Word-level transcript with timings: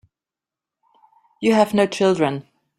You 1.41 1.53
have 1.53 1.75
no 1.75 1.85
children. 1.85 2.47